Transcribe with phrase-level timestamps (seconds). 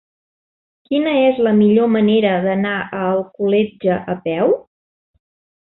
[0.89, 4.57] Quina és la millor manera d'anar a Alcoletge a peu?